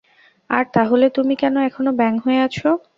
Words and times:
আর 0.49 0.63
তাহলে 0.75 1.05
তুমি 1.17 1.33
কেন 1.41 1.55
এখনো 1.69 1.91
ব্যাঙ 1.99 2.13
হয়ে 2.25 2.39
আছ? 2.45 2.57